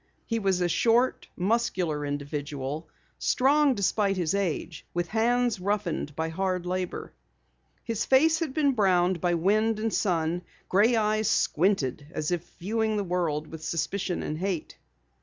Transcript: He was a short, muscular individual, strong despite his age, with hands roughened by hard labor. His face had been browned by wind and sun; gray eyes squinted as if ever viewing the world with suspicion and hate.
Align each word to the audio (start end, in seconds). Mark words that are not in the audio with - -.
He 0.25 0.39
was 0.39 0.61
a 0.61 0.67
short, 0.67 1.27
muscular 1.35 2.03
individual, 2.07 2.89
strong 3.19 3.75
despite 3.75 4.17
his 4.17 4.33
age, 4.33 4.83
with 4.95 5.09
hands 5.09 5.59
roughened 5.59 6.15
by 6.15 6.29
hard 6.29 6.65
labor. 6.65 7.13
His 7.83 8.03
face 8.03 8.39
had 8.39 8.51
been 8.51 8.71
browned 8.71 9.21
by 9.21 9.35
wind 9.35 9.77
and 9.79 9.93
sun; 9.93 10.41
gray 10.67 10.95
eyes 10.95 11.29
squinted 11.29 12.07
as 12.13 12.31
if 12.31 12.41
ever 12.41 12.51
viewing 12.57 12.97
the 12.97 13.03
world 13.03 13.45
with 13.45 13.63
suspicion 13.63 14.23
and 14.23 14.39
hate. 14.39 14.75